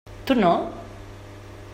Tu 0.25 0.35
no? 0.43 0.53